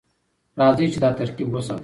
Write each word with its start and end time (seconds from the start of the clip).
راځئ 0.59 0.85
چې 0.93 0.99
دا 1.03 1.09
ترکیب 1.19 1.47
وساتو. 1.51 1.79